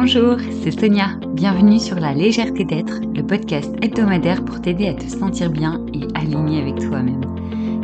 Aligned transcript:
Bonjour, 0.00 0.36
c'est 0.62 0.70
Sonia. 0.70 1.08
Bienvenue 1.32 1.80
sur 1.80 1.96
La 1.96 2.14
légèreté 2.14 2.62
d'être, 2.62 3.00
le 3.16 3.26
podcast 3.26 3.74
hebdomadaire 3.82 4.44
pour 4.44 4.62
t'aider 4.62 4.86
à 4.86 4.94
te 4.94 5.08
sentir 5.08 5.50
bien 5.50 5.84
et 5.92 6.06
aligné 6.14 6.62
avec 6.62 6.76
toi-même. 6.76 7.20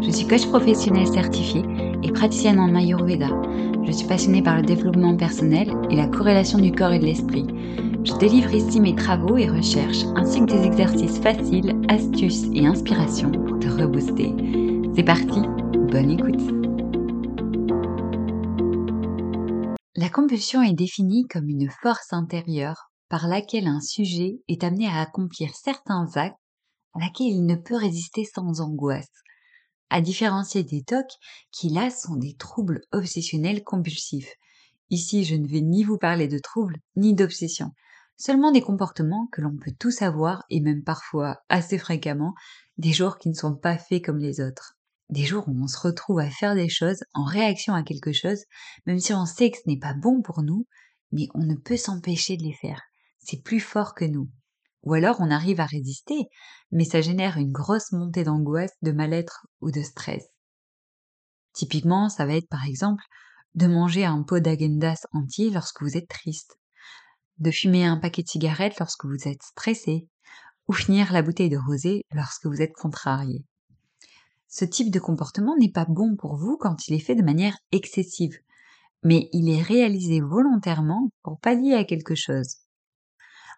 Je 0.00 0.12
suis 0.12 0.28
coach 0.28 0.46
professionnel 0.46 1.08
certifié 1.08 1.64
et 2.04 2.12
praticienne 2.12 2.60
en 2.60 2.72
Ayurveda. 2.76 3.30
Je 3.84 3.90
suis 3.90 4.06
passionnée 4.06 4.42
par 4.42 4.58
le 4.58 4.62
développement 4.62 5.16
personnel 5.16 5.72
et 5.90 5.96
la 5.96 6.06
corrélation 6.06 6.60
du 6.60 6.70
corps 6.70 6.92
et 6.92 7.00
de 7.00 7.06
l'esprit. 7.06 7.48
Je 8.04 8.12
délivre 8.12 8.54
ici 8.54 8.80
mes 8.80 8.94
travaux 8.94 9.36
et 9.36 9.48
recherches 9.48 10.04
ainsi 10.14 10.38
que 10.38 10.52
des 10.52 10.66
exercices 10.66 11.18
faciles, 11.18 11.74
astuces 11.88 12.46
et 12.54 12.64
inspirations 12.64 13.32
pour 13.32 13.58
te 13.58 13.66
rebooster. 13.66 14.32
C'est 14.94 15.02
parti, 15.02 15.40
bonne 15.90 16.12
écoute. 16.12 16.63
La 19.96 20.10
compulsion 20.10 20.60
est 20.60 20.72
définie 20.72 21.24
comme 21.28 21.48
une 21.48 21.70
force 21.70 22.12
intérieure 22.12 22.90
par 23.08 23.28
laquelle 23.28 23.68
un 23.68 23.80
sujet 23.80 24.40
est 24.48 24.64
amené 24.64 24.88
à 24.88 25.00
accomplir 25.00 25.54
certains 25.54 26.08
actes 26.16 26.36
à 26.94 26.98
laquelle 26.98 27.28
il 27.28 27.46
ne 27.46 27.54
peut 27.54 27.76
résister 27.76 28.24
sans 28.24 28.60
angoisse, 28.60 29.12
à 29.90 30.00
différencier 30.00 30.64
des 30.64 30.82
TOC 30.82 31.06
qui 31.52 31.68
là 31.68 31.90
sont 31.90 32.16
des 32.16 32.34
troubles 32.34 32.80
obsessionnels 32.90 33.62
compulsifs. 33.62 34.34
Ici, 34.90 35.22
je 35.22 35.36
ne 35.36 35.46
vais 35.46 35.60
ni 35.60 35.84
vous 35.84 35.98
parler 35.98 36.26
de 36.26 36.40
troubles 36.40 36.78
ni 36.96 37.14
d'obsession, 37.14 37.70
seulement 38.16 38.50
des 38.50 38.62
comportements 38.62 39.28
que 39.30 39.42
l'on 39.42 39.56
peut 39.56 39.74
tous 39.78 40.02
avoir 40.02 40.42
et 40.50 40.60
même 40.60 40.82
parfois 40.82 41.38
assez 41.48 41.78
fréquemment 41.78 42.34
des 42.78 42.92
jours 42.92 43.16
qui 43.16 43.28
ne 43.28 43.34
sont 43.34 43.54
pas 43.54 43.78
faits 43.78 44.04
comme 44.04 44.18
les 44.18 44.40
autres 44.40 44.76
des 45.10 45.24
jours 45.24 45.48
où 45.48 45.62
on 45.62 45.66
se 45.66 45.78
retrouve 45.78 46.20
à 46.20 46.30
faire 46.30 46.54
des 46.54 46.68
choses 46.68 47.02
en 47.12 47.24
réaction 47.24 47.74
à 47.74 47.82
quelque 47.82 48.12
chose, 48.12 48.44
même 48.86 48.98
si 48.98 49.12
on 49.12 49.26
sait 49.26 49.50
que 49.50 49.58
ce 49.58 49.68
n'est 49.68 49.78
pas 49.78 49.94
bon 49.94 50.22
pour 50.22 50.42
nous, 50.42 50.66
mais 51.12 51.28
on 51.34 51.44
ne 51.44 51.54
peut 51.54 51.76
s'empêcher 51.76 52.36
de 52.36 52.42
les 52.42 52.54
faire. 52.54 52.82
C'est 53.18 53.42
plus 53.42 53.60
fort 53.60 53.94
que 53.94 54.04
nous. 54.04 54.30
Ou 54.82 54.94
alors 54.94 55.16
on 55.20 55.30
arrive 55.30 55.60
à 55.60 55.66
résister, 55.66 56.28
mais 56.70 56.84
ça 56.84 57.00
génère 57.00 57.38
une 57.38 57.52
grosse 57.52 57.92
montée 57.92 58.24
d'angoisse, 58.24 58.72
de 58.82 58.92
mal-être 58.92 59.46
ou 59.60 59.70
de 59.70 59.82
stress. 59.82 60.24
Typiquement, 61.54 62.08
ça 62.08 62.26
va 62.26 62.34
être 62.34 62.48
par 62.48 62.66
exemple 62.66 63.04
de 63.54 63.66
manger 63.66 64.04
un 64.04 64.22
pot 64.22 64.40
d'agendas 64.40 65.06
entier 65.12 65.50
lorsque 65.50 65.82
vous 65.82 65.96
êtes 65.96 66.08
triste, 66.08 66.58
de 67.38 67.50
fumer 67.50 67.84
un 67.84 67.96
paquet 67.96 68.22
de 68.22 68.28
cigarettes 68.28 68.78
lorsque 68.78 69.04
vous 69.04 69.28
êtes 69.28 69.42
stressé, 69.42 70.08
ou 70.66 70.72
finir 70.72 71.12
la 71.12 71.22
bouteille 71.22 71.50
de 71.50 71.58
rosé 71.58 72.04
lorsque 72.12 72.46
vous 72.46 72.60
êtes 72.60 72.72
contrarié. 72.72 73.44
Ce 74.56 74.64
type 74.64 74.92
de 74.92 75.00
comportement 75.00 75.56
n'est 75.56 75.72
pas 75.72 75.84
bon 75.84 76.14
pour 76.14 76.36
vous 76.36 76.56
quand 76.56 76.86
il 76.86 76.94
est 76.94 77.00
fait 77.00 77.16
de 77.16 77.24
manière 77.24 77.58
excessive, 77.72 78.38
mais 79.02 79.28
il 79.32 79.48
est 79.50 79.60
réalisé 79.60 80.20
volontairement 80.20 81.10
pour 81.24 81.40
pallier 81.40 81.74
à 81.74 81.82
quelque 81.82 82.14
chose. 82.14 82.58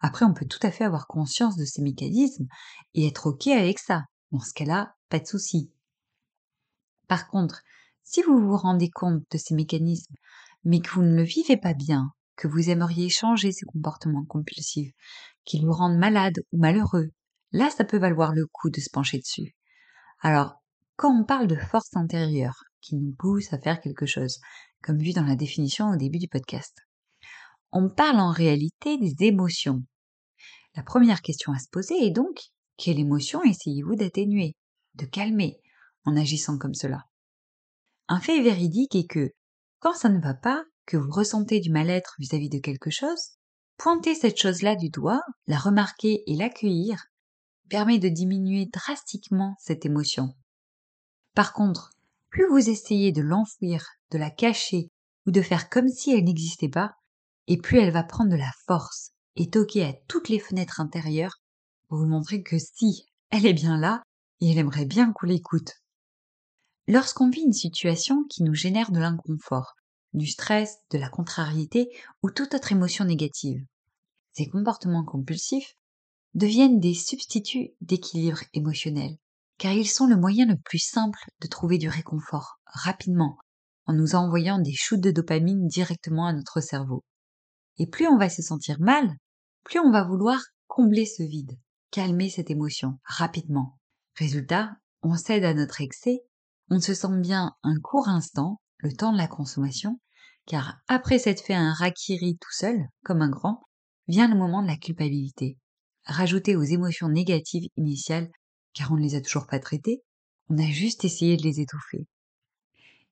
Après, 0.00 0.25
on 0.25 0.33
peut 0.33 0.47
tout 0.47 0.58
à 0.62 0.70
fait 0.70 0.84
avoir 0.84 1.06
conscience 1.06 1.58
de 1.58 1.66
ces 1.66 1.83
mécanismes 1.83 2.47
et 2.94 3.06
être 3.06 3.27
OK 3.27 3.47
avec 3.48 3.78
ça. 3.78 4.05
Dans 4.33 4.41
ce 4.41 4.55
cas-là, 4.55 4.94
pas 5.11 5.19
de 5.19 5.27
souci. 5.27 5.70
Par 7.08 7.28
contre, 7.28 7.60
si 8.03 8.22
vous 8.22 8.41
vous 8.41 8.56
rendez 8.56 8.88
compte 8.88 9.22
de 9.31 9.36
ces 9.36 9.55
mécanismes, 9.55 10.14
mais 10.64 10.81
que 10.81 10.92
vous 10.92 11.03
ne 11.03 11.14
le 11.14 11.25
vivez 11.25 11.58
pas 11.58 11.75
bien, 11.75 12.10
que 12.36 12.48
vous 12.48 12.70
aimeriez 12.70 13.10
changer 13.10 13.53
ces 13.53 13.66
comportements 13.66 14.25
compulsifs, 14.25 14.94
qu'ils 15.44 15.66
vous 15.66 15.72
rendent 15.72 15.98
malade 15.98 16.38
ou 16.53 16.56
malheureux, 16.56 17.10
là, 17.53 17.69
ça 17.69 17.84
peut 17.84 17.98
valoir 17.98 18.33
le 18.33 18.47
coup 18.47 18.70
de 18.70 18.81
se 18.81 18.88
pencher 18.88 19.19
dessus. 19.19 19.55
Alors, 20.22 20.62
quand 20.97 21.14
on 21.14 21.25
parle 21.25 21.47
de 21.47 21.56
force 21.56 21.94
intérieure 21.94 22.64
qui 22.80 22.97
nous 22.97 23.14
pousse 23.19 23.52
à 23.52 23.58
faire 23.58 23.80
quelque 23.80 24.06
chose, 24.06 24.39
comme 24.83 24.98
vu 24.98 25.12
dans 25.12 25.25
la 25.25 25.36
définition 25.36 25.91
au 25.91 25.97
début 25.97 26.19
du 26.19 26.28
podcast, 26.28 26.75
on 27.72 27.91
parle 27.91 28.20
en 28.20 28.30
réalité 28.30 28.97
des 28.98 29.27
émotions. 29.27 29.83
La 30.75 30.83
première 30.83 31.22
question 31.22 31.53
à 31.53 31.58
se 31.58 31.69
poser 31.70 32.06
est 32.06 32.11
donc 32.11 32.41
quelle 32.77 32.98
émotion 32.98 33.43
essayez-vous 33.43 33.97
d'atténuer, 33.97 34.54
de 34.94 35.06
calmer 35.06 35.60
en 36.04 36.16
agissant 36.16 36.59
comme 36.59 36.75
cela? 36.75 37.04
Un 38.09 38.20
fait 38.20 38.41
véridique 38.43 38.94
est 38.94 39.06
que 39.06 39.32
quand 39.81 39.94
ça 39.94 40.09
ne 40.09 40.20
va 40.20 40.34
pas, 40.34 40.65
que 40.87 40.97
vous 40.97 41.10
ressentez 41.10 41.60
du 41.60 41.70
mal-être 41.70 42.15
vis-à-vis 42.19 42.49
de 42.49 42.59
quelque 42.59 42.91
chose, 42.91 43.37
pointer 43.76 44.15
cette 44.15 44.38
chose-là 44.38 44.76
du 44.76 44.88
doigt, 44.88 45.20
la 45.47 45.59
remarquer 45.59 46.22
et 46.26 46.37
l'accueillir 46.37 47.04
permet 47.69 47.99
de 47.99 48.09
diminuer 48.09 48.66
drastiquement 48.72 49.56
cette 49.59 49.84
émotion. 49.84 50.34
Par 51.36 51.52
contre, 51.52 51.91
plus 52.30 52.48
vous 52.48 52.70
essayez 52.70 53.12
de 53.12 53.20
l'enfouir, 53.20 53.86
de 54.10 54.16
la 54.16 54.30
cacher 54.30 54.91
ou 55.26 55.30
de 55.30 55.42
faire 55.42 55.69
comme 55.69 55.88
si 55.88 56.10
elle 56.10 56.24
n'existait 56.24 56.70
pas, 56.70 56.94
et 57.47 57.58
plus 57.58 57.78
elle 57.78 57.92
va 57.92 58.04
prendre 58.04 58.30
de 58.30 58.36
la 58.36 58.50
force 58.66 59.10
et 59.36 59.50
toquer 59.50 59.84
à 59.84 59.92
toutes 60.08 60.30
les 60.30 60.38
fenêtres 60.38 60.80
intérieures 60.80 61.36
pour 61.88 61.98
vous 61.98 62.06
montrer 62.06 62.42
que 62.42 62.56
si, 62.58 63.04
elle 63.28 63.44
est 63.44 63.52
bien 63.52 63.76
là 63.76 64.02
et 64.41 64.50
elle 64.50 64.56
aimerait 64.56 64.86
bien 64.86 65.12
qu'on 65.12 65.26
l'écoute. 65.26 65.75
Lorsqu'on 66.88 67.28
vit 67.28 67.42
une 67.42 67.52
situation 67.52 68.25
qui 68.30 68.42
nous 68.42 68.54
génère 68.54 68.91
de 68.91 68.98
l'inconfort, 68.98 69.75
du 70.14 70.26
stress, 70.26 70.78
de 70.91 70.96
la 70.96 71.10
contrariété 71.10 71.91
ou 72.22 72.30
toute 72.30 72.54
autre 72.54 72.72
émotion 72.72 73.04
négative, 73.04 73.62
ces 74.32 74.48
comportements 74.48 75.04
compulsifs 75.04 75.76
deviennent 76.32 76.80
des 76.80 76.94
substituts 76.94 77.75
d'équilibre 77.82 78.41
émotionnel 78.54 79.19
car 79.59 79.72
ils 79.72 79.89
sont 79.89 80.06
le 80.06 80.17
moyen 80.17 80.47
le 80.47 80.56
plus 80.56 80.78
simple 80.78 81.19
de 81.41 81.49
trouver 81.49 81.78
du 81.78 81.89
réconfort 81.89 82.59
rapidement 82.67 83.39
en 83.87 83.94
nous 83.94 84.15
envoyant 84.15 84.59
des 84.59 84.75
shoots 84.75 85.00
de 85.00 85.11
dopamine 85.11 85.67
directement 85.67 86.27
à 86.27 86.33
notre 86.33 86.61
cerveau. 86.61 87.05
Et 87.78 87.87
plus 87.87 88.06
on 88.06 88.19
va 88.19 88.28
se 88.28 88.43
sentir 88.43 88.81
mal, 88.81 89.17
plus 89.65 89.78
on 89.78 89.91
va 89.91 90.05
vouloir 90.05 90.41
combler 90.67 91.06
ce 91.06 91.22
vide, 91.22 91.59
calmer 91.91 92.28
cette 92.28 92.50
émotion 92.50 92.99
rapidement. 93.05 93.78
Résultat, 94.17 94.77
on 95.03 95.15
cède 95.15 95.44
à 95.44 95.55
notre 95.55 95.81
excès, 95.81 96.21
on 96.71 96.81
se 96.81 96.94
sent 96.94 97.21
bien 97.21 97.53
un 97.62 97.78
court 97.81 98.09
instant, 98.09 98.61
le 98.78 98.93
temps 98.93 99.12
de 99.12 99.19
la 99.19 99.28
consommation, 99.28 100.00
car 100.47 100.78
après 100.88 101.19
s'être 101.19 101.44
fait 101.44 101.55
un 101.55 101.73
rakiri 101.73 102.38
tout 102.41 102.53
seul, 102.53 102.88
comme 103.05 103.23
un 103.23 103.31
grand, 103.31 103.62
vient 104.09 104.28
le 104.28 104.37
moment 104.37 104.62
de 104.62 104.69
la 104.69 104.77
culpabilité, 104.77 105.59
rajouté 106.05 106.56
aux 106.56 106.62
émotions 106.62 107.09
négatives 107.09 107.69
initiales 107.77 108.31
car 108.76 108.92
on 108.92 108.97
ne 108.97 109.03
les 109.03 109.14
a 109.14 109.20
toujours 109.20 109.47
pas 109.47 109.59
traités, 109.59 110.03
on 110.50 110.59
a 110.59 110.70
juste 110.70 111.04
essayé 111.04 111.37
de 111.37 111.42
les 111.42 111.60
étouffer. 111.60 112.06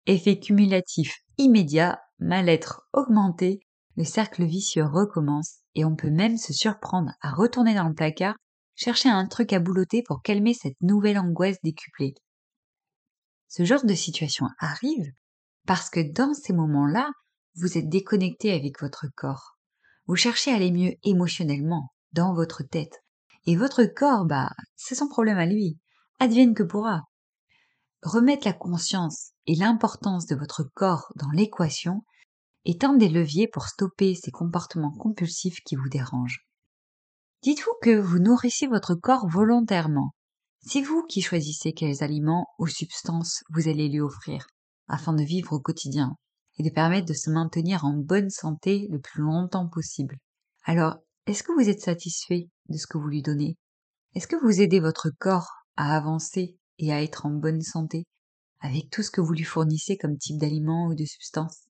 Effet 0.07 0.39
cumulatif 0.39 1.21
immédiat, 1.39 2.01
mal-être 2.19 2.87
augmenté, 2.93 3.61
le 3.97 4.05
cercle 4.05 4.45
vicieux 4.45 4.85
recommence 4.85 5.61
et 5.75 5.85
on 5.85 5.97
peut 5.97 6.11
même 6.11 6.37
se 6.37 6.53
surprendre 6.53 7.13
à 7.23 7.33
retourner 7.33 7.75
dans 7.75 7.89
le 7.89 7.95
placard, 7.95 8.37
chercher 8.75 9.09
un 9.09 9.27
truc 9.27 9.53
à 9.53 9.61
boulotter 9.61 10.03
pour 10.03 10.21
calmer 10.21 10.53
cette 10.53 10.81
nouvelle 10.83 11.19
angoisse 11.19 11.57
décuplée. 11.63 12.15
Ce 13.49 13.65
genre 13.65 13.85
de 13.85 13.95
situation 13.95 14.49
arrive 14.59 15.13
parce 15.67 15.89
que 15.89 16.01
dans 16.01 16.35
ces 16.35 16.53
moments-là, 16.53 17.09
vous 17.55 17.79
êtes 17.79 17.89
déconnecté 17.89 18.53
avec 18.53 18.81
votre 18.81 19.07
corps. 19.17 19.57
Vous 20.07 20.17
cherchez 20.17 20.51
à 20.51 20.57
aller 20.57 20.73
mieux 20.73 20.93
émotionnellement, 21.05 21.95
dans 22.13 22.35
votre 22.35 22.63
tête, 22.63 23.04
et 23.47 23.57
votre 23.57 23.85
corps, 23.85 24.25
bah, 24.25 24.51
c'est 24.77 24.95
son 24.95 25.09
problème 25.09 25.39
à 25.39 25.47
lui. 25.47 25.79
Advienne 26.19 26.55
que 26.55 26.63
pourra. 26.63 27.03
Remettre 28.03 28.47
la 28.47 28.53
conscience 28.53 29.33
et 29.47 29.55
l'importance 29.55 30.27
de 30.27 30.37
votre 30.37 30.63
corps 30.75 31.13
dans 31.17 31.31
l'équation 31.31 32.05
est 32.65 32.85
un 32.85 32.95
des 32.95 33.09
leviers 33.09 33.49
pour 33.49 33.67
stopper 33.67 34.15
ces 34.15 34.31
comportements 34.31 34.95
compulsifs 34.95 35.61
qui 35.65 35.77
vous 35.77 35.89
dérangent. 35.89 36.47
Dites-vous 37.43 37.75
que 37.83 37.99
vous 37.99 38.19
nourrissez 38.19 38.67
votre 38.67 38.95
corps 38.95 39.29
volontairement. 39.29 40.15
C'est 40.61 40.81
vous 40.81 41.05
qui 41.07 41.21
choisissez 41.21 41.75
quels 41.75 42.03
aliments 42.03 42.47
ou 42.59 42.67
substances 42.67 43.43
vous 43.51 43.69
allez 43.69 43.89
lui 43.89 44.01
offrir 44.01 44.47
afin 44.89 45.13
de 45.13 45.23
vivre 45.23 45.53
au 45.53 45.61
quotidien 45.61 46.17
et 46.59 46.63
de 46.63 46.71
permettre 46.71 47.07
de 47.07 47.15
se 47.15 47.31
maintenir 47.31 47.85
en 47.85 47.95
bonne 47.99 48.31
santé 48.31 48.87
le 48.91 48.99
plus 48.99 49.23
longtemps 49.23 49.69
possible. 49.69 50.17
Alors, 50.65 50.97
est-ce 51.27 51.43
que 51.43 51.53
vous 51.53 51.69
êtes 51.69 51.81
satisfait 51.81 52.51
de 52.69 52.77
ce 52.77 52.87
que 52.87 52.99
vous 52.99 53.09
lui 53.09 53.23
donnez? 53.23 53.57
Est-ce 54.15 54.27
que 54.27 54.37
vous 54.37 54.61
aidez 54.61 54.79
votre 54.79 55.11
corps 55.19 55.49
à 55.77 55.97
avancer 55.97 56.59
et 56.79 56.93
à 56.93 57.03
être 57.03 57.25
en 57.25 57.31
bonne 57.31 57.63
santé 57.63 58.05
avec 58.61 58.91
tout 58.91 59.03
ce 59.03 59.11
que 59.11 59.21
vous 59.21 59.33
lui 59.33 59.45
fournissez 59.45 59.97
comme 59.97 60.19
type 60.19 60.39
d'aliments 60.39 60.87
ou 60.87 60.95
de 60.95 61.05
substances 61.05 61.65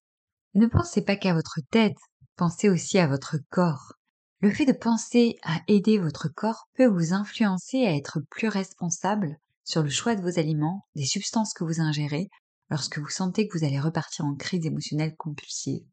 Ne 0.55 0.67
pensez 0.67 1.03
pas 1.03 1.17
qu'à 1.17 1.35
votre 1.35 1.61
tête, 1.71 1.97
pensez 2.37 2.69
aussi 2.69 2.99
à 2.99 3.07
votre 3.07 3.37
corps. 3.51 3.95
Le 4.41 4.51
fait 4.51 4.67
de 4.67 4.73
penser 4.73 5.37
à 5.43 5.61
aider 5.69 5.99
votre 5.99 6.29
corps 6.29 6.69
peut 6.75 6.87
vous 6.87 7.13
influencer 7.13 7.87
à 7.87 7.95
être 7.95 8.21
plus 8.31 8.49
responsable 8.49 9.39
sur 9.65 9.83
le 9.83 9.89
choix 9.89 10.17
de 10.17 10.23
vos 10.23 10.39
aliments, 10.39 10.85
des 10.95 11.07
substances 11.07 11.55
que 11.55 11.65
vous 11.65 11.81
ingérez, 11.81 12.29
lorsque 12.71 12.99
vous 12.99 13.09
sentez 13.09 13.49
que 13.49 13.57
vous 13.57 13.65
allez 13.65 13.81
repartir 13.81 14.25
en 14.25 14.35
crise 14.35 14.67
émotionnelle 14.67 15.17
compulsive. 15.17 15.87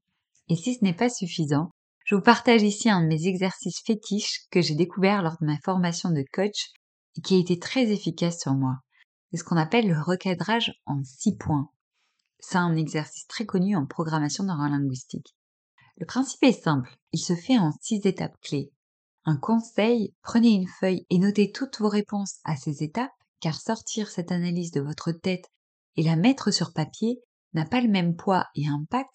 Et 0.50 0.56
si 0.56 0.76
ce 0.76 0.84
n'est 0.84 0.96
pas 0.96 1.10
suffisant, 1.10 1.72
je 2.12 2.18
vous 2.18 2.22
partage 2.22 2.62
ici 2.62 2.90
un 2.90 3.04
de 3.04 3.08
mes 3.08 3.26
exercices 3.26 3.80
fétiches 3.86 4.42
que 4.52 4.62
j'ai 4.62 4.76
découvert 4.76 5.22
lors 5.22 5.38
de 5.40 5.46
ma 5.46 5.58
formation 5.64 6.10
de 6.10 6.26
coach 6.34 6.74
et 7.16 7.22
qui 7.22 7.36
a 7.36 7.40
été 7.40 7.58
très 7.58 7.90
efficace 7.90 8.42
sur 8.42 8.54
moi. 8.54 8.80
C'est 9.32 9.38
ce 9.38 9.46
qu'on 9.46 9.56
appelle 9.56 9.88
le 9.88 9.98
recadrage 9.98 10.74
en 10.86 11.02
six 11.06 11.38
points. 11.38 11.70
C'est 12.38 12.58
un 12.58 12.76
exercice 12.76 13.28
très 13.28 13.46
connu 13.46 13.78
en 13.78 13.86
programmation 13.86 14.44
neurolinguistique. 14.44 15.38
Le 15.96 16.06
principe 16.06 16.44
est 16.44 16.62
simple, 16.62 16.94
il 17.14 17.20
se 17.20 17.34
fait 17.34 17.58
en 17.58 17.72
six 17.80 18.02
étapes 18.06 18.36
clés. 18.42 18.74
Un 19.24 19.38
conseil, 19.38 20.14
prenez 20.22 20.50
une 20.50 20.68
feuille 20.68 21.06
et 21.10 21.18
notez 21.18 21.54
toutes 21.54 21.80
vos 21.80 21.88
réponses 21.88 22.40
à 22.44 22.58
ces 22.58 22.84
étapes, 22.84 23.14
car 23.40 23.56
sortir 23.56 24.10
cette 24.10 24.34
analyse 24.34 24.72
de 24.72 24.82
votre 24.82 25.14
tête 25.14 25.46
et 25.96 26.04
la 26.04 26.18
mettre 26.18 26.52
sur 26.52 26.74
papier 26.74 27.22
n'a 27.54 27.64
pas 27.64 27.80
le 27.80 27.90
même 27.90 28.18
poids 28.18 28.48
et 28.56 28.68
impact 28.68 29.14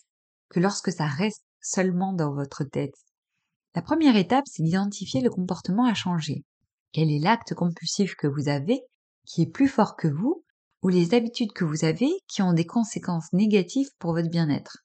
que 0.48 0.60
lorsque 0.60 0.92
ça 0.92 1.06
reste 1.06 1.45
seulement 1.66 2.12
dans 2.12 2.32
votre 2.32 2.64
tête. 2.64 2.94
La 3.74 3.82
première 3.82 4.16
étape, 4.16 4.44
c'est 4.46 4.62
d'identifier 4.62 5.20
le 5.20 5.30
comportement 5.30 5.84
à 5.84 5.94
changer. 5.94 6.44
Quel 6.92 7.10
est 7.10 7.18
l'acte 7.18 7.54
compulsif 7.54 8.14
que 8.14 8.26
vous 8.26 8.48
avez 8.48 8.80
qui 9.24 9.42
est 9.42 9.50
plus 9.50 9.68
fort 9.68 9.96
que 9.96 10.08
vous 10.08 10.44
ou 10.82 10.88
les 10.88 11.14
habitudes 11.14 11.52
que 11.52 11.64
vous 11.64 11.84
avez 11.84 12.10
qui 12.28 12.42
ont 12.42 12.52
des 12.52 12.66
conséquences 12.66 13.32
négatives 13.32 13.90
pour 13.98 14.12
votre 14.12 14.30
bien-être? 14.30 14.78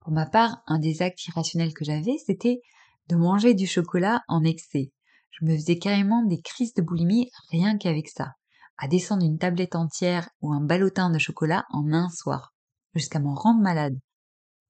Pour 0.00 0.12
ma 0.12 0.26
part, 0.26 0.62
un 0.66 0.78
des 0.78 1.02
actes 1.02 1.26
irrationnels 1.26 1.74
que 1.74 1.84
j'avais, 1.84 2.16
c'était 2.24 2.60
de 3.08 3.16
manger 3.16 3.54
du 3.54 3.66
chocolat 3.66 4.22
en 4.28 4.44
excès. 4.44 4.92
Je 5.30 5.44
me 5.44 5.56
faisais 5.56 5.78
carrément 5.78 6.24
des 6.24 6.40
crises 6.40 6.74
de 6.74 6.82
boulimie 6.82 7.28
rien 7.50 7.76
qu'avec 7.76 8.08
ça, 8.08 8.32
à 8.78 8.88
descendre 8.88 9.24
une 9.24 9.38
tablette 9.38 9.74
entière 9.74 10.30
ou 10.40 10.52
un 10.52 10.60
ballotin 10.60 11.10
de 11.10 11.18
chocolat 11.18 11.64
en 11.70 11.92
un 11.92 12.08
soir, 12.08 12.54
jusqu'à 12.94 13.18
m'en 13.18 13.34
rendre 13.34 13.60
malade. 13.60 13.98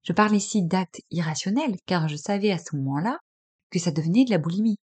Je 0.07 0.13
parle 0.13 0.37
ici 0.37 0.63
d'actes 0.63 1.01
irrationnels 1.11 1.75
car 1.85 2.07
je 2.07 2.15
savais 2.15 2.53
à 2.53 2.59
ce 2.59 2.77
moment-là 2.77 3.19
que 3.71 3.81
ça 3.81 3.91
devenait 3.91 4.25
de 4.25 4.31
la 4.31 4.39
boulimie. 4.39 4.77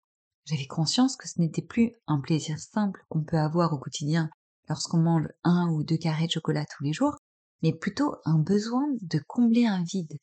J'avais 0.45 0.65
conscience 0.65 1.15
que 1.15 1.27
ce 1.27 1.39
n'était 1.39 1.61
plus 1.61 1.91
un 2.07 2.19
plaisir 2.19 2.57
simple 2.57 3.05
qu'on 3.07 3.21
peut 3.23 3.37
avoir 3.37 3.71
au 3.71 3.77
quotidien 3.77 4.31
lorsqu'on 4.67 4.97
mange 4.97 5.27
un 5.43 5.69
ou 5.69 5.83
deux 5.83 5.97
carrés 5.97 6.25
de 6.25 6.31
chocolat 6.31 6.65
tous 6.65 6.83
les 6.83 6.91
jours, 6.91 7.17
mais 7.61 7.71
plutôt 7.71 8.15
un 8.25 8.39
besoin 8.39 8.87
de 8.99 9.19
combler 9.27 9.67
un 9.67 9.83
vide 9.83 10.17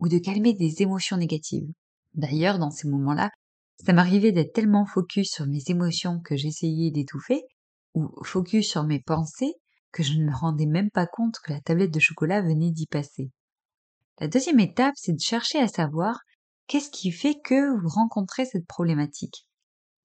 ou 0.00 0.08
de 0.08 0.16
calmer 0.16 0.54
des 0.54 0.80
émotions 0.80 1.18
négatives. 1.18 1.70
D'ailleurs, 2.14 2.58
dans 2.58 2.70
ces 2.70 2.88
moments-là, 2.88 3.28
ça 3.84 3.92
m'arrivait 3.92 4.32
d'être 4.32 4.54
tellement 4.54 4.86
focus 4.86 5.30
sur 5.30 5.46
mes 5.46 5.62
émotions 5.66 6.20
que 6.20 6.38
j'essayais 6.38 6.90
d'étouffer, 6.90 7.42
ou 7.92 8.08
focus 8.24 8.70
sur 8.70 8.84
mes 8.84 9.00
pensées, 9.00 9.52
que 9.92 10.02
je 10.02 10.14
ne 10.14 10.24
me 10.24 10.34
rendais 10.34 10.64
même 10.64 10.90
pas 10.90 11.06
compte 11.06 11.36
que 11.44 11.52
la 11.52 11.60
tablette 11.60 11.92
de 11.92 12.00
chocolat 12.00 12.40
venait 12.40 12.70
d'y 12.70 12.86
passer. 12.86 13.30
La 14.20 14.26
deuxième 14.26 14.58
étape, 14.58 14.94
c'est 14.96 15.12
de 15.12 15.20
chercher 15.20 15.60
à 15.60 15.68
savoir 15.68 16.20
qu'est-ce 16.66 16.90
qui 16.90 17.12
fait 17.12 17.38
que 17.40 17.80
vous 17.80 17.88
rencontrez 17.88 18.46
cette 18.46 18.66
problématique. 18.66 19.46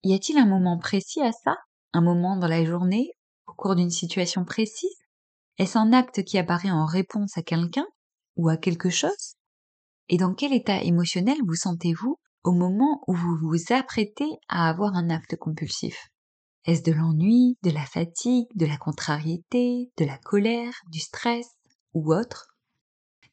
Y 0.04 0.14
a-t-il 0.14 0.38
un 0.38 0.46
moment 0.46 0.78
précis 0.78 1.20
à 1.20 1.32
ça? 1.32 1.56
Un 1.92 2.00
moment 2.00 2.36
dans 2.36 2.46
la 2.46 2.64
journée 2.64 3.10
Au 3.48 3.54
cours 3.54 3.74
d'une 3.74 3.90
situation 3.90 4.44
précise? 4.44 4.96
Est-ce 5.58 5.78
un 5.78 5.92
acte 5.92 6.22
qui 6.22 6.38
apparaît 6.38 6.70
en 6.70 6.86
réponse 6.86 7.36
à 7.36 7.42
quelqu'un 7.42 7.86
Ou 8.36 8.48
à 8.48 8.56
quelque 8.56 8.90
chose? 8.90 9.34
Et 10.08 10.16
dans 10.16 10.34
quel 10.34 10.52
état 10.52 10.82
émotionnel 10.82 11.38
vous 11.44 11.56
sentez-vous 11.56 12.18
au 12.44 12.52
moment 12.52 13.02
où 13.08 13.14
vous 13.14 13.36
vous 13.40 13.72
apprêtez 13.72 14.28
à 14.48 14.68
avoir 14.68 14.94
un 14.94 15.10
acte 15.10 15.36
compulsif? 15.36 16.08
Est-ce 16.66 16.82
de 16.82 16.92
l'ennui, 16.92 17.58
de 17.64 17.70
la 17.70 17.84
fatigue, 17.84 18.46
de 18.54 18.66
la 18.66 18.76
contrariété, 18.76 19.90
de 19.98 20.04
la 20.04 20.18
colère, 20.18 20.74
du 20.90 21.00
stress 21.00 21.48
ou 21.94 22.14
autre? 22.14 22.53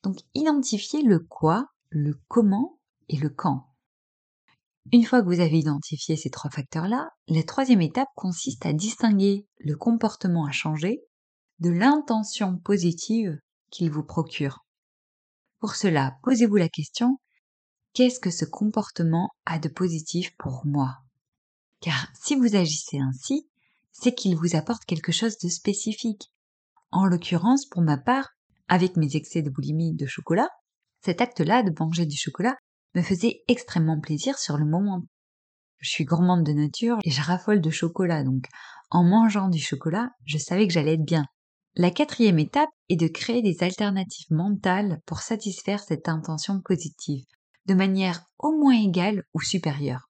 Donc 0.04 0.18
identifiez 0.34 1.04
le 1.04 1.20
quoi, 1.20 1.68
le 1.90 2.20
comment 2.28 2.80
et 3.10 3.18
le 3.18 3.30
quand. 3.30 3.68
Une 4.92 5.06
fois 5.06 5.22
que 5.22 5.28
vous 5.28 5.40
avez 5.40 5.60
identifié 5.60 6.18
ces 6.18 6.30
trois 6.30 6.50
facteurs-là, 6.50 7.10
la 7.28 7.44
troisième 7.44 7.82
étape 7.82 8.10
consiste 8.16 8.66
à 8.66 8.74
distinguer 8.74 9.48
le 9.60 9.76
comportement 9.76 10.46
à 10.46 10.52
changer 10.52 11.02
de 11.60 11.70
l'intention 11.70 12.58
positive 12.58 13.38
qu'il 13.70 13.92
vous 13.92 14.04
procure. 14.04 14.66
Pour 15.60 15.76
cela, 15.76 16.18
posez-vous 16.24 16.56
la 16.56 16.70
question, 16.70 17.20
qu'est-ce 17.94 18.20
que 18.20 18.32
ce 18.32 18.46
comportement 18.46 19.30
a 19.46 19.60
de 19.60 19.70
positif 19.70 20.36
pour 20.38 20.66
moi? 20.66 20.98
Car 21.80 22.08
si 22.20 22.36
vous 22.36 22.56
agissez 22.56 22.98
ainsi, 22.98 23.48
c'est 23.92 24.16
qu'il 24.16 24.36
vous 24.36 24.56
apporte 24.56 24.86
quelque 24.86 25.12
chose 25.12 25.38
de 25.38 25.50
spécifique. 25.50 26.34
En 26.90 27.06
l'occurrence, 27.06 27.66
pour 27.68 27.84
ma 27.84 27.98
part, 27.98 28.30
avec 28.72 28.96
mes 28.96 29.18
excès 29.18 29.42
de 29.42 29.50
boulimie 29.50 29.94
de 29.94 30.06
chocolat, 30.06 30.48
cet 31.04 31.20
acte-là 31.20 31.62
de 31.62 31.74
manger 31.78 32.06
du 32.06 32.16
chocolat 32.16 32.56
me 32.96 33.02
faisait 33.02 33.42
extrêmement 33.50 34.00
plaisir 34.00 34.40
sur 34.40 34.58
le 34.58 34.66
moment. 34.66 35.04
Je 35.80 35.90
suis 35.90 36.06
gourmande 36.06 36.46
de 36.46 36.54
nature 36.54 36.98
et 37.04 37.12
je 37.12 37.22
raffole 37.22 37.60
de 37.60 37.70
chocolat, 37.70 38.24
donc 38.24 38.46
en 38.90 39.04
mangeant 39.04 39.50
du 39.50 39.60
chocolat, 39.60 40.12
je 40.26 40.38
savais 40.38 40.68
que 40.68 40.74
j'allais 40.74 40.94
être 40.94 41.04
bien. 41.04 41.26
La 41.76 41.92
quatrième 41.92 42.40
étape 42.40 42.70
est 42.88 42.96
de 42.96 43.10
créer 43.10 43.42
des 43.42 43.62
alternatives 43.62 44.32
mentales 44.32 45.02
pour 45.06 45.20
satisfaire 45.20 45.82
cette 45.82 46.08
intention 46.08 46.62
positive, 46.62 47.26
de 47.66 47.74
manière 47.74 48.24
au 48.40 48.54
moins 48.54 48.82
égale 48.82 49.24
ou 49.34 49.42
supérieure. 49.42 50.10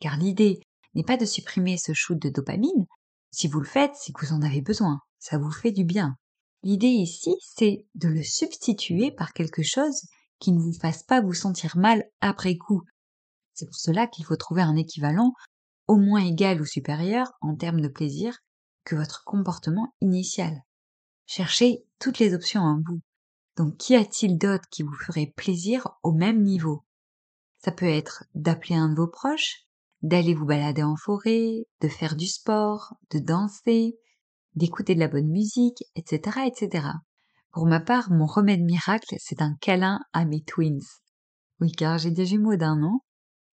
Car 0.00 0.18
l'idée 0.18 0.60
n'est 0.94 1.02
pas 1.02 1.16
de 1.16 1.24
supprimer 1.24 1.78
ce 1.78 1.94
shoot 1.94 2.20
de 2.20 2.28
dopamine, 2.28 2.86
si 3.30 3.48
vous 3.48 3.60
le 3.60 3.66
faites, 3.66 3.94
c'est 3.94 4.12
que 4.12 4.26
vous 4.26 4.34
en 4.34 4.42
avez 4.42 4.60
besoin, 4.60 5.00
ça 5.18 5.38
vous 5.38 5.50
fait 5.50 5.72
du 5.72 5.84
bien. 5.84 6.18
L'idée 6.62 6.88
ici, 6.88 7.34
c'est 7.40 7.86
de 7.94 8.08
le 8.08 8.22
substituer 8.22 9.10
par 9.10 9.32
quelque 9.32 9.62
chose 9.62 10.02
qui 10.38 10.52
ne 10.52 10.60
vous 10.60 10.72
fasse 10.72 11.02
pas 11.02 11.20
vous 11.20 11.34
sentir 11.34 11.76
mal 11.76 12.04
après 12.20 12.56
coup. 12.56 12.82
C'est 13.54 13.66
pour 13.66 13.76
cela 13.76 14.06
qu'il 14.06 14.24
faut 14.24 14.36
trouver 14.36 14.62
un 14.62 14.76
équivalent 14.76 15.32
au 15.88 15.96
moins 15.96 16.24
égal 16.24 16.60
ou 16.60 16.64
supérieur 16.64 17.32
en 17.40 17.56
termes 17.56 17.80
de 17.80 17.88
plaisir 17.88 18.38
que 18.84 18.96
votre 18.96 19.24
comportement 19.24 19.94
initial. 20.00 20.62
Cherchez 21.26 21.84
toutes 21.98 22.18
les 22.18 22.34
options 22.34 22.62
en 22.62 22.80
vous. 22.86 23.00
Donc 23.56 23.76
qu'y 23.76 23.94
a-t-il 23.94 24.38
d'autre 24.38 24.68
qui 24.70 24.82
vous 24.82 24.94
ferait 24.94 25.32
plaisir 25.36 25.88
au 26.02 26.12
même 26.12 26.42
niveau? 26.42 26.84
Ça 27.58 27.70
peut 27.72 27.88
être 27.88 28.24
d'appeler 28.34 28.74
un 28.74 28.88
de 28.88 28.96
vos 28.96 29.06
proches, 29.06 29.66
d'aller 30.02 30.34
vous 30.34 30.46
balader 30.46 30.82
en 30.82 30.96
forêt, 30.96 31.66
de 31.80 31.88
faire 31.88 32.16
du 32.16 32.26
sport, 32.26 32.94
de 33.10 33.18
danser, 33.18 33.96
d'écouter 34.54 34.94
de 34.94 35.00
la 35.00 35.08
bonne 35.08 35.28
musique, 35.28 35.84
etc., 35.94 36.40
etc. 36.46 36.86
Pour 37.52 37.66
ma 37.66 37.80
part, 37.80 38.10
mon 38.10 38.26
remède 38.26 38.62
miracle, 38.62 39.14
c'est 39.18 39.42
un 39.42 39.54
câlin 39.60 40.00
à 40.12 40.24
mes 40.24 40.42
twins. 40.42 40.80
Oui, 41.60 41.72
car 41.72 41.98
j'ai 41.98 42.10
des 42.10 42.26
jumeaux 42.26 42.56
d'un 42.56 42.82
an, 42.82 43.04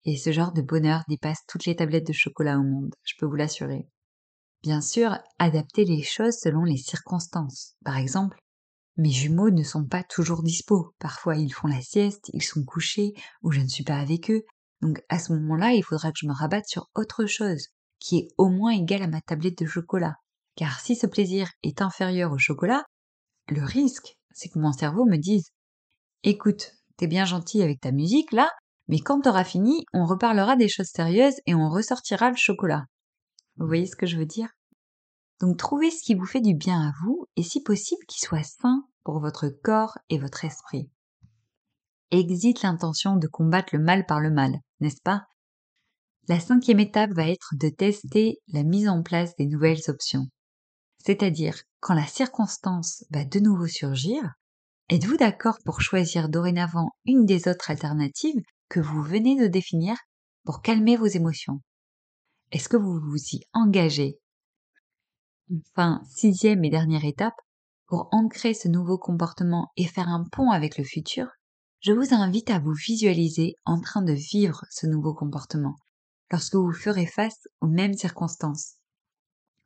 et 0.06 0.18
ce 0.18 0.32
genre 0.32 0.54
de 0.54 0.62
bonheur 0.62 1.04
dépasse 1.08 1.46
toutes 1.48 1.66
les 1.66 1.76
tablettes 1.76 2.08
de 2.08 2.14
chocolat 2.14 2.58
au 2.58 2.64
monde, 2.64 2.96
je 3.04 3.16
peux 3.20 3.26
vous 3.26 3.36
l'assurer. 3.36 3.90
Bien 4.62 4.82
sûr, 4.82 5.18
adapter 5.38 5.86
les 5.86 6.04
choses 6.04 6.38
selon 6.38 6.64
les 6.64 6.78
circonstances. 6.78 7.76
Par 7.86 7.98
exemple, 7.98 8.38
mes 8.98 9.12
jumeaux 9.12 9.50
ne 9.50 9.64
sont 9.64 9.86
pas 9.86 10.04
toujours 10.04 10.44
dispo. 10.44 10.94
Parfois, 11.00 11.38
ils 11.38 11.54
font 11.54 11.68
la 11.68 11.82
sieste, 11.82 12.30
ils 12.34 12.44
sont 12.44 12.66
couchés, 12.66 13.14
ou 13.42 13.52
je 13.52 13.62
ne 13.62 13.68
suis 13.68 13.86
pas 13.86 13.98
avec 13.98 14.30
eux. 14.30 14.44
Donc, 14.82 15.02
à 15.08 15.20
ce 15.20 15.32
moment-là, 15.34 15.72
il 15.72 15.84
faudra 15.84 16.12
que 16.12 16.18
je 16.20 16.28
me 16.28 16.34
rabatte 16.34 16.68
sur 16.68 16.90
autre 16.96 17.26
chose, 17.26 17.68
qui 18.00 18.18
est 18.18 18.28
au 18.38 18.50
moins 18.50 18.72
égale 18.72 19.04
à 19.04 19.08
ma 19.08 19.22
tablette 19.22 19.60
de 19.60 19.66
chocolat. 19.66 20.16
Car 20.60 20.82
si 20.82 20.98
ce 20.98 21.08
plaisir 21.08 21.50
est 21.64 21.82
inférieur 21.82 22.34
au 22.34 22.38
chocolat, 22.38 22.84
le 23.48 23.64
risque, 23.64 24.18
c'est 24.34 24.50
que 24.50 24.60
mon 24.60 24.74
cerveau 24.74 25.06
me 25.06 25.16
dise 25.16 25.52
Écoute, 26.24 26.74
t'es 26.98 27.08
bien 27.08 27.24
gentil 27.24 27.64
avec 27.64 27.80
ta 27.80 27.94
musique 27.94 28.34
là, 28.34 28.52
mais 28.90 29.00
quand 29.00 29.22
t'auras 29.22 29.46
fini, 29.46 29.86
on 29.94 30.06
reparlera 30.06 30.58
des 30.58 30.68
choses 30.68 30.90
sérieuses 30.94 31.40
et 31.46 31.56
on 31.56 31.70
ressortira 31.70 32.30
le 32.30 32.36
chocolat. 32.36 32.88
Vous 33.56 33.68
voyez 33.68 33.86
ce 33.86 33.96
que 33.96 34.06
je 34.06 34.18
veux 34.18 34.26
dire? 34.26 34.50
Donc 35.40 35.56
trouvez 35.56 35.92
ce 35.92 36.04
qui 36.04 36.14
vous 36.14 36.26
fait 36.26 36.42
du 36.42 36.56
bien 36.56 36.90
à 36.90 36.92
vous 37.06 37.26
et 37.38 37.44
si 37.44 37.64
possible 37.64 38.06
qu'il 38.06 38.20
soit 38.20 38.44
sain 38.44 38.84
pour 39.06 39.22
votre 39.22 39.48
corps 39.48 39.98
et 40.10 40.18
votre 40.18 40.44
esprit. 40.44 40.92
Exite 42.12 42.64
l'intention 42.64 43.16
de 43.16 43.28
combattre 43.28 43.70
le 43.72 43.82
mal 43.82 44.06
par 44.06 44.20
le 44.20 44.30
mal, 44.30 44.60
n'est-ce 44.82 45.02
pas? 45.06 45.24
La 46.28 46.42
cinquième 46.42 46.82
étape 46.82 47.12
va 47.12 47.30
être 47.30 47.54
de 47.54 47.70
tester 47.70 48.42
la 48.50 48.64
mise 48.64 48.90
en 48.90 49.04
place 49.04 49.38
des 49.38 49.46
nouvelles 49.46 49.84
options. 49.88 50.28
C'est-à-dire, 51.10 51.64
quand 51.80 51.96
la 51.96 52.06
circonstance 52.06 53.04
va 53.10 53.26
de 53.26 53.40
nouveau 53.40 53.66
surgir, 53.66 54.22
êtes-vous 54.90 55.18
d'accord 55.18 55.58
pour 55.66 55.82
choisir 55.82 56.30
dorénavant 56.30 56.92
une 57.04 57.26
des 57.26 57.48
autres 57.48 57.72
alternatives 57.72 58.44
que 58.70 58.80
vous 58.80 59.02
venez 59.02 59.36
de 59.36 59.48
définir 59.48 59.98
pour 60.44 60.62
calmer 60.62 60.98
vos 60.98 61.08
émotions? 61.08 61.62
Est-ce 62.52 62.70
que 62.70 62.78
vous 62.78 63.00
vous 63.00 63.18
y 63.32 63.42
engagez? 63.54 64.20
Enfin, 65.72 66.04
sixième 66.06 66.64
et 66.64 66.70
dernière 66.70 67.06
étape, 67.06 67.42
pour 67.88 68.10
ancrer 68.12 68.54
ce 68.54 68.68
nouveau 68.68 69.00
comportement 69.00 69.72
et 69.78 69.88
faire 69.88 70.10
un 70.10 70.26
pont 70.32 70.52
avec 70.52 70.78
le 70.78 70.84
futur, 70.84 71.26
je 71.80 71.92
vous 71.92 72.14
invite 72.14 72.52
à 72.52 72.60
vous 72.60 72.74
visualiser 72.74 73.56
en 73.66 73.82
train 73.82 74.04
de 74.04 74.14
vivre 74.14 74.64
ce 74.70 74.86
nouveau 74.86 75.16
comportement 75.16 75.76
lorsque 76.30 76.54
vous 76.54 76.72
ferez 76.72 77.08
face 77.08 77.48
aux 77.62 77.68
mêmes 77.68 77.96
circonstances. 77.96 78.76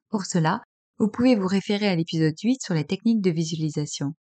Pour 0.08 0.26
cela, 0.26 0.62
vous 1.04 1.10
pouvez 1.10 1.36
vous 1.36 1.48
référer 1.48 1.90
à 1.90 1.98
l'épisode 1.98 2.34
8 2.42 2.62
sur 2.64 2.74
les 2.74 2.86
techniques 2.86 3.20
de 3.20 3.30
visualisation. 3.30 4.14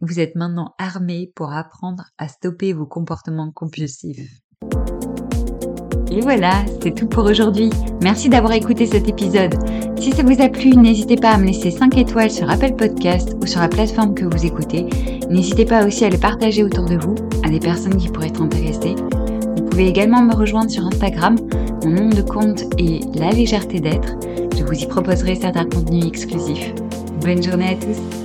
Vous 0.00 0.18
êtes 0.18 0.34
maintenant 0.34 0.74
armé 0.76 1.30
pour 1.36 1.52
apprendre 1.52 2.06
à 2.18 2.26
stopper 2.26 2.72
vos 2.72 2.86
comportements 2.86 3.52
compulsifs. 3.52 4.40
Et 6.10 6.20
voilà, 6.20 6.64
c'est 6.82 6.92
tout 6.92 7.06
pour 7.06 7.22
aujourd'hui. 7.22 7.70
Merci 8.02 8.28
d'avoir 8.28 8.52
écouté 8.54 8.86
cet 8.86 9.08
épisode. 9.08 9.54
Si 9.96 10.10
ça 10.10 10.24
vous 10.24 10.42
a 10.42 10.48
plu, 10.48 10.70
n'hésitez 10.70 11.14
pas 11.14 11.30
à 11.30 11.38
me 11.38 11.46
laisser 11.46 11.70
5 11.70 11.96
étoiles 11.96 12.32
sur 12.32 12.50
Apple 12.50 12.74
Podcast 12.74 13.36
ou 13.40 13.46
sur 13.46 13.60
la 13.60 13.68
plateforme 13.68 14.16
que 14.16 14.24
vous 14.24 14.44
écoutez. 14.44 14.86
N'hésitez 15.30 15.66
pas 15.66 15.86
aussi 15.86 16.04
à 16.04 16.10
le 16.10 16.18
partager 16.18 16.64
autour 16.64 16.86
de 16.86 16.96
vous, 16.96 17.14
à 17.44 17.48
des 17.48 17.60
personnes 17.60 17.96
qui 17.96 18.08
pourraient 18.08 18.26
être 18.26 18.42
intéressées. 18.42 18.96
Vous 19.56 19.64
pouvez 19.66 19.86
également 19.86 20.24
me 20.24 20.34
rejoindre 20.34 20.68
sur 20.68 20.84
Instagram. 20.84 21.36
Mon 21.84 21.90
nom 21.90 22.08
de 22.08 22.22
compte 22.22 22.62
est 22.76 23.04
La 23.14 23.30
légèreté 23.30 23.78
d'être. 23.78 24.16
Je 24.62 24.66
vous 24.68 24.80
y 24.80 24.86
proposerai 24.86 25.34
certains 25.34 25.64
contenus 25.64 26.06
exclusifs. 26.06 26.72
Bonne 27.20 27.42
journée 27.42 27.70
à 27.70 27.74
tous 27.74 28.21